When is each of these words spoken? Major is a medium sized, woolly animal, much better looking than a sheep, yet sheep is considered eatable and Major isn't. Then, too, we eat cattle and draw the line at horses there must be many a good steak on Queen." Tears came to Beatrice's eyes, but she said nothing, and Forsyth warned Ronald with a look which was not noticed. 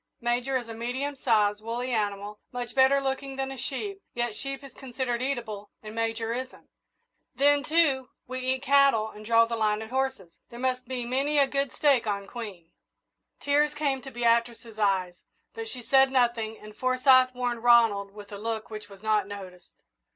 Major 0.19 0.57
is 0.57 0.67
a 0.67 0.73
medium 0.73 1.15
sized, 1.15 1.61
woolly 1.61 1.91
animal, 1.91 2.39
much 2.51 2.73
better 2.73 2.99
looking 2.99 3.35
than 3.35 3.51
a 3.51 3.57
sheep, 3.59 3.99
yet 4.15 4.35
sheep 4.35 4.63
is 4.63 4.73
considered 4.73 5.21
eatable 5.21 5.69
and 5.83 5.93
Major 5.93 6.33
isn't. 6.33 6.71
Then, 7.35 7.63
too, 7.63 8.09
we 8.27 8.39
eat 8.39 8.63
cattle 8.63 9.11
and 9.11 9.23
draw 9.23 9.45
the 9.45 9.55
line 9.55 9.79
at 9.83 9.91
horses 9.91 10.31
there 10.49 10.57
must 10.59 10.87
be 10.87 11.05
many 11.05 11.37
a 11.37 11.45
good 11.45 11.71
steak 11.71 12.07
on 12.07 12.25
Queen." 12.25 12.71
Tears 13.41 13.75
came 13.75 14.01
to 14.01 14.09
Beatrice's 14.09 14.79
eyes, 14.79 15.17
but 15.53 15.69
she 15.69 15.83
said 15.83 16.11
nothing, 16.11 16.57
and 16.57 16.75
Forsyth 16.75 17.35
warned 17.35 17.63
Ronald 17.63 18.11
with 18.11 18.31
a 18.31 18.39
look 18.39 18.71
which 18.71 18.89
was 18.89 19.03
not 19.03 19.27
noticed. 19.27 19.83